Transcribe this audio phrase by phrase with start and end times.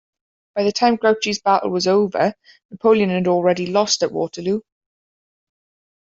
[0.55, 2.33] By the time Grouchy's battle was over,
[2.71, 4.61] Napoleon had already lost at Waterloo.